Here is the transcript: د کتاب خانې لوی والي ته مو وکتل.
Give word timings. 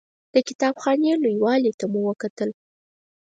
د 0.33 0.35
کتاب 0.47 0.75
خانې 0.83 1.13
لوی 1.23 1.37
والي 1.43 1.71
ته 1.79 1.85
مو 1.91 1.99
وکتل. 2.09 2.49